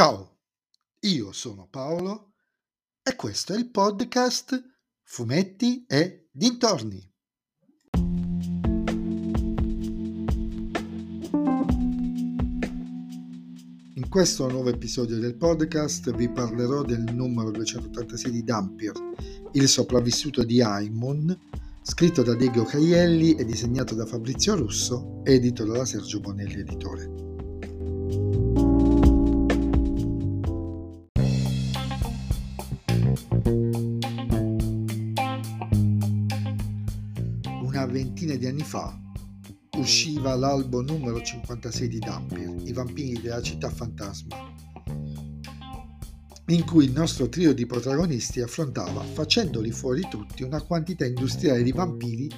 Ciao, 0.00 0.38
io 1.00 1.30
sono 1.30 1.68
Paolo 1.68 2.32
e 3.02 3.14
questo 3.16 3.52
è 3.52 3.58
il 3.58 3.68
podcast 3.68 4.58
Fumetti 5.02 5.84
e 5.86 6.30
Dintorni. 6.32 7.06
In 13.92 14.08
questo 14.08 14.48
nuovo 14.48 14.70
episodio 14.70 15.18
del 15.18 15.36
podcast 15.36 16.14
vi 16.14 16.30
parlerò 16.30 16.80
del 16.80 17.04
numero 17.12 17.50
286 17.50 18.30
di 18.30 18.42
Dampier, 18.42 18.94
il 19.52 19.68
sopravvissuto 19.68 20.44
di 20.44 20.62
Aimon, 20.62 21.38
scritto 21.82 22.22
da 22.22 22.34
Diego 22.34 22.64
Caielli 22.64 23.34
e 23.34 23.44
disegnato 23.44 23.94
da 23.94 24.06
Fabrizio 24.06 24.56
Russo, 24.56 25.20
edito 25.24 25.66
dalla 25.66 25.84
Sergio 25.84 26.20
Bonelli 26.20 26.60
Editore. 26.60 27.29
Ventina 37.90 38.34
di 38.36 38.46
anni 38.46 38.62
fa 38.62 38.98
usciva 39.76 40.34
l'albo 40.34 40.82
numero 40.82 41.20
56 41.20 41.88
di 41.88 41.98
Dampier, 41.98 42.54
I 42.64 42.72
vampiri 42.72 43.20
della 43.20 43.40
città 43.40 43.70
fantasma, 43.70 44.36
in 46.46 46.64
cui 46.64 46.84
il 46.84 46.92
nostro 46.92 47.28
trio 47.28 47.54
di 47.54 47.66
protagonisti 47.66 48.40
affrontava, 48.40 49.02
facendoli 49.02 49.70
fuori 49.70 50.06
tutti, 50.10 50.42
una 50.42 50.60
quantità 50.60 51.06
industriale 51.06 51.62
di 51.62 51.72
vampiri 51.72 52.28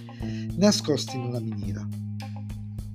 nascosti 0.56 1.16
in 1.16 1.22
una 1.22 1.40
miniera. 1.40 1.86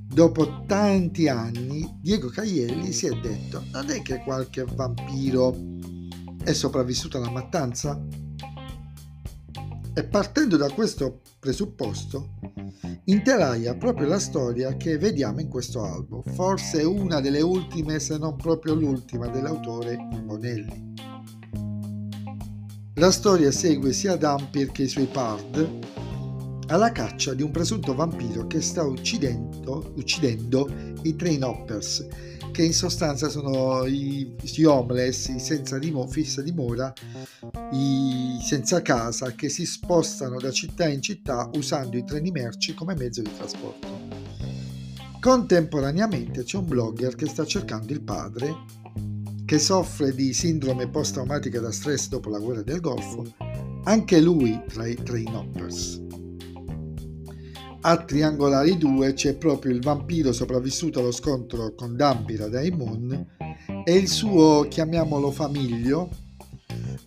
Dopo 0.08 0.64
tanti 0.66 1.28
anni, 1.28 1.98
Diego 2.02 2.30
Caielli 2.30 2.92
si 2.92 3.08
è 3.08 3.20
detto: 3.20 3.64
non 3.72 3.90
è 3.90 4.02
che 4.02 4.20
qualche 4.24 4.64
vampiro 4.64 5.56
è 6.44 6.54
sopravvissuto 6.54 7.18
alla 7.18 7.30
mattanza? 7.30 8.04
E 9.98 10.04
partendo 10.04 10.58
da 10.58 10.70
questo 10.70 11.22
presupposto, 11.40 12.36
interaia 13.06 13.74
proprio 13.74 14.08
la 14.08 14.20
storia 14.20 14.78
che 14.78 15.00
vediamo 15.00 15.40
in 15.40 15.48
questo 15.48 15.84
albo, 15.84 16.22
forse 16.36 16.84
una 16.84 17.20
delle 17.20 17.42
ultime, 17.42 18.00
se 18.00 18.20
non 18.20 18.36
proprio 18.36 18.76
l'ultima, 18.76 19.26
dell'autore 19.26 19.98
Bonelli. 20.24 20.94
La 22.94 23.10
storia 23.10 23.50
segue 23.50 23.92
sia 23.92 24.16
Dampir 24.18 24.72
che 24.72 24.84
i 24.84 24.88
suoi 24.88 25.08
pard 25.08 25.80
alla 26.68 26.92
caccia 26.92 27.34
di 27.34 27.42
un 27.42 27.50
presunto 27.50 27.96
vampiro 27.96 28.46
che 28.46 28.62
sta 28.62 28.84
uccidendo, 28.84 29.94
uccidendo 29.96 30.70
i 31.02 31.16
train 31.16 31.44
hoppers, 31.44 32.06
che 32.58 32.64
in 32.64 32.74
sostanza 32.74 33.30
sono 33.30 33.86
i, 33.86 34.36
gli 34.42 34.64
homeless, 34.64 35.28
i 35.28 35.40
senza 35.40 35.78
dimora, 35.78 36.08
fissa 36.08 36.42
dimora, 36.42 36.92
i 37.72 38.40
senza 38.42 38.82
casa 38.82 39.34
che 39.34 39.48
si 39.48 39.64
spostano 39.64 40.40
da 40.40 40.50
città 40.50 40.88
in 40.88 41.00
città 41.00 41.52
usando 41.54 41.98
i 41.98 42.04
treni 42.04 42.32
merci 42.32 42.74
come 42.74 42.96
mezzo 42.96 43.22
di 43.22 43.30
trasporto. 43.38 43.88
Contemporaneamente 45.20 46.46
c'è 46.46 46.58
un 46.58 46.66
blogger 46.66 47.14
che 47.14 47.28
sta 47.28 47.46
cercando 47.46 47.94
il 47.94 48.02
padre, 48.02 48.56
che 49.46 49.60
soffre 49.60 50.16
di 50.16 50.34
sindrome 50.34 50.90
post-traumatica 50.90 51.60
da 51.60 51.72
stress 51.72 52.08
dopo 52.08 52.32
la 52.32 52.40
guerra 52.40 52.64
del 52.64 52.80
Golfo, 52.80 53.24
anche 53.84 54.20
lui 54.20 54.60
tra 54.68 54.88
i 54.88 54.96
train 54.96 55.28
hoppers. 55.28 56.02
A 57.82 57.98
Triangolari 58.04 58.78
2 58.78 59.14
c'è 59.14 59.36
proprio 59.36 59.72
il 59.72 59.82
vampiro 59.82 60.32
sopravvissuto 60.32 61.00
allo 61.00 61.12
scontro 61.12 61.74
con 61.76 61.96
Dampira 61.96 62.48
Daimon 62.48 63.36
e 63.86 63.96
il 63.96 64.08
suo, 64.08 64.68
chiamiamolo 64.68 65.32
famiglio, 65.32 66.10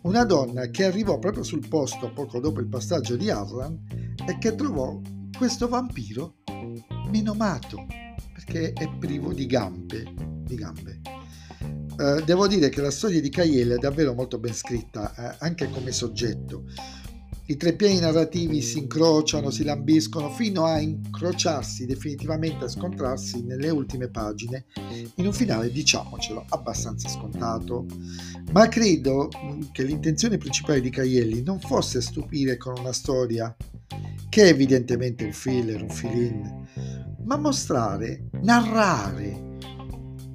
una 0.03 0.25
donna 0.25 0.69
che 0.69 0.85
arrivò 0.85 1.19
proprio 1.19 1.43
sul 1.43 1.67
posto 1.69 2.13
poco 2.13 2.41
dopo 2.41 2.61
il 2.61 2.69
passaggio 2.69 3.17
di 3.17 3.29
Arlan 3.29 3.79
e 4.27 4.39
che 4.39 4.55
trovò 4.55 4.99
questo 5.37 5.69
vampiro 5.69 6.37
menomato 7.11 7.87
perché 8.33 8.73
è 8.73 8.89
privo 8.99 9.33
di 9.33 9.47
gambe. 9.47 10.05
Di 10.17 10.55
gambe. 10.55 11.01
Eh, 11.99 12.23
devo 12.25 12.47
dire 12.47 12.71
che 12.71 12.81
la 12.81 12.91
storia 12.91 13.21
di 13.21 13.29
Caiele 13.29 13.75
è 13.75 13.79
davvero 13.79 14.15
molto 14.15 14.39
ben 14.39 14.55
scritta, 14.55 15.15
eh, 15.15 15.37
anche 15.41 15.69
come 15.69 15.93
soggetto. 15.93 16.65
I 17.51 17.57
tre 17.57 17.73
piani 17.73 17.99
narrativi 17.99 18.63
si 18.63 18.79
incrociano, 18.79 19.51
si 19.51 19.65
lambiscono 19.65 20.31
fino 20.31 20.67
a 20.67 20.79
incrociarsi 20.79 21.85
definitivamente, 21.85 22.67
a 22.67 22.69
scontrarsi 22.69 23.43
nelle 23.43 23.71
ultime 23.71 24.07
pagine, 24.07 24.67
in 25.17 25.27
un 25.27 25.33
finale, 25.33 25.73
diciamocelo, 25.73 26.45
abbastanza 26.51 27.09
scontato. 27.09 27.87
Ma 28.53 28.69
credo 28.69 29.29
mm, 29.37 29.63
che 29.73 29.83
l'intenzione 29.83 30.39
principale 30.39 30.81
di 30.81 30.91
Caielli 30.91 31.43
non 31.43 31.59
fosse 31.59 32.01
stupire 32.01 32.57
con 32.57 32.79
una 32.79 32.93
storia 32.93 33.53
che 34.29 34.45
è 34.45 34.47
evidentemente 34.47 35.25
un 35.25 35.33
filler, 35.33 35.83
un 35.83 35.91
fill-in, 35.91 36.69
ma 37.25 37.37
mostrare, 37.37 38.29
narrare 38.43 39.59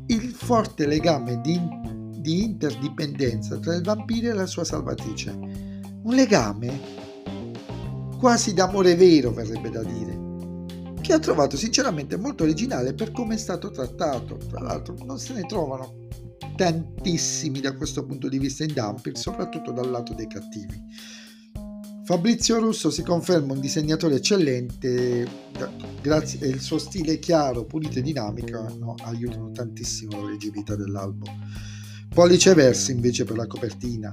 il 0.07 0.33
forte 0.33 0.85
legame 0.85 1.39
di, 1.39 1.57
di 2.19 2.43
interdipendenza 2.43 3.57
tra 3.57 3.73
il 3.73 3.83
vampiro 3.83 4.31
e 4.31 4.33
la 4.33 4.45
sua 4.45 4.65
salvatrice. 4.65 5.31
Un 5.31 6.13
legame 6.13 7.03
quasi 8.25 8.55
d'amore 8.55 8.95
vero 8.95 9.31
verrebbe 9.31 9.69
da 9.69 9.83
dire, 9.83 10.95
che 10.99 11.13
ho 11.13 11.19
trovato 11.19 11.57
sinceramente 11.57 12.17
molto 12.17 12.41
originale 12.41 12.95
per 12.95 13.11
come 13.11 13.35
è 13.35 13.37
stato 13.37 13.69
trattato. 13.69 14.37
Tra 14.49 14.61
l'altro 14.61 14.95
non 15.05 15.19
se 15.19 15.33
ne 15.33 15.45
trovano 15.45 16.07
tantissimi 16.55 17.59
da 17.59 17.75
questo 17.75 18.03
punto 18.03 18.27
di 18.27 18.39
vista 18.39 18.63
in 18.63 18.73
Dumping, 18.73 19.15
soprattutto 19.15 19.71
dal 19.71 19.91
lato 19.91 20.15
dei 20.15 20.25
cattivi. 20.25 20.73
Fabrizio 22.03 22.57
Russo 22.57 22.89
si 22.89 23.03
conferma 23.03 23.53
un 23.53 23.59
disegnatore 23.59 24.15
eccellente, 24.15 25.27
grazie 26.01 26.51
al 26.51 26.59
suo 26.59 26.79
stile 26.79 27.19
chiaro, 27.19 27.65
pulito 27.65 27.99
e 27.99 28.01
dinamico 28.01 28.75
no, 28.79 28.95
aiutano 29.03 29.51
tantissimo 29.51 30.19
la 30.19 30.31
leggibilità 30.31 30.75
dell'album. 30.75 31.31
Pollice 32.09 32.55
versi 32.55 32.91
invece 32.91 33.23
per 33.23 33.37
la 33.37 33.45
copertina, 33.45 34.11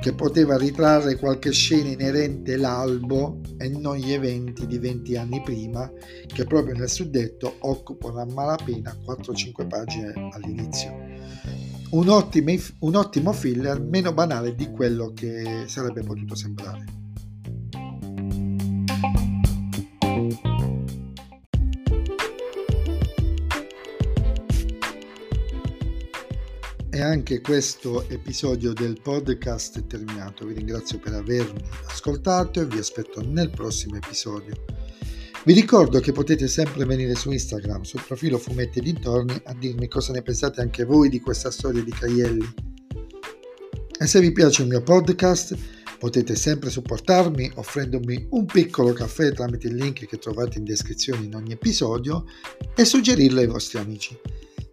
che 0.00 0.14
poteva 0.14 0.56
ritrarre 0.56 1.16
qualche 1.16 1.52
scena 1.52 1.90
inerente 1.90 2.54
all'albo 2.54 3.40
e 3.58 3.68
non 3.68 3.96
gli 3.96 4.12
eventi 4.12 4.66
di 4.66 4.78
20 4.78 5.16
anni 5.16 5.42
prima, 5.42 5.90
che 6.26 6.44
proprio 6.44 6.74
nel 6.74 6.88
suddetto 6.88 7.56
occupano 7.60 8.20
a 8.20 8.26
malapena 8.26 8.96
4-5 9.06 9.68
pagine 9.68 10.30
all'inizio. 10.32 10.90
Un 11.90 12.08
ottimo, 12.08 12.52
un 12.80 12.94
ottimo 12.94 13.32
filler 13.32 13.80
meno 13.80 14.12
banale 14.14 14.54
di 14.54 14.70
quello 14.70 15.12
che 15.12 15.64
sarebbe 15.66 16.02
potuto 16.02 16.34
sembrare. 16.34 16.84
E 26.92 27.00
anche 27.00 27.40
questo 27.40 28.08
episodio 28.08 28.72
del 28.72 29.00
podcast 29.00 29.78
è 29.78 29.86
terminato. 29.86 30.44
Vi 30.44 30.54
ringrazio 30.54 30.98
per 30.98 31.14
avermi 31.14 31.62
ascoltato 31.86 32.60
e 32.60 32.66
vi 32.66 32.78
aspetto 32.78 33.22
nel 33.24 33.48
prossimo 33.48 33.94
episodio. 33.94 34.64
Vi 35.44 35.52
ricordo 35.52 36.00
che 36.00 36.10
potete 36.10 36.48
sempre 36.48 36.84
venire 36.84 37.14
su 37.14 37.30
Instagram, 37.30 37.82
sul 37.82 38.02
profilo 38.04 38.38
Fumetti 38.38 38.80
Dintorni, 38.80 39.40
a 39.44 39.54
dirmi 39.54 39.86
cosa 39.86 40.12
ne 40.12 40.22
pensate 40.22 40.62
anche 40.62 40.82
voi 40.82 41.08
di 41.08 41.20
questa 41.20 41.52
storia 41.52 41.80
di 41.80 41.92
Caielli. 41.92 42.54
E 43.96 44.06
se 44.08 44.20
vi 44.20 44.32
piace 44.32 44.62
il 44.62 44.68
mio 44.68 44.82
podcast, 44.82 45.56
potete 45.96 46.34
sempre 46.34 46.70
supportarmi 46.70 47.52
offrendomi 47.54 48.26
un 48.30 48.46
piccolo 48.46 48.92
caffè 48.92 49.30
tramite 49.30 49.68
il 49.68 49.76
link 49.76 50.06
che 50.06 50.18
trovate 50.18 50.58
in 50.58 50.64
descrizione 50.64 51.24
in 51.24 51.36
ogni 51.36 51.52
episodio 51.52 52.24
e 52.74 52.84
suggerirlo 52.84 53.38
ai 53.38 53.46
vostri 53.46 53.78
amici. 53.78 54.18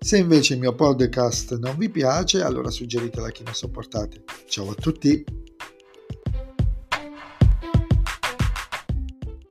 Se 0.07 0.17
invece 0.17 0.53
il 0.53 0.61
mio 0.61 0.73
podcast 0.73 1.57
non 1.57 1.75
vi 1.77 1.89
piace, 1.89 2.41
allora 2.41 2.69
suggeritelo 2.69 3.25
a 3.25 3.29
chi 3.29 3.43
non 3.43 3.53
sopportate. 3.53 4.23
Ciao 4.45 4.69
a 4.69 4.73
tutti! 4.73 5.21